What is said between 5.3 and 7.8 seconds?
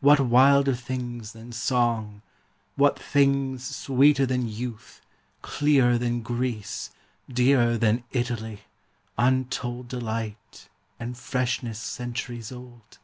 clearer than Greece, Dearer